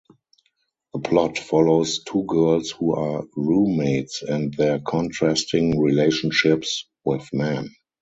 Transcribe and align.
The 0.93 0.99
plot 0.99 1.37
follows 1.37 2.03
two 2.03 2.23
girls 2.23 2.71
who 2.71 2.95
are 2.95 3.23
roommates 3.35 4.23
and 4.23 4.51
their 4.51 4.79
contrasting 4.79 5.79
relationships 5.79 6.87
with 7.05 7.29
men. 7.31 7.69